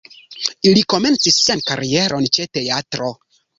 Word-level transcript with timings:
Li 0.67 0.83
komencis 0.93 1.37
sian 1.43 1.63
karieron 1.69 2.29
ĉe 2.39 2.49
teatro. 2.59 3.15